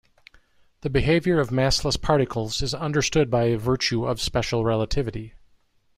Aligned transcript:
The 0.81 0.89
behavior 0.89 1.39
of 1.39 1.49
massless 1.51 1.95
particles 1.95 2.63
is 2.63 2.73
understood 2.73 3.29
by 3.29 3.55
virtue 3.55 4.05
of 4.07 4.19
special 4.19 4.63
relativity. 4.65 5.35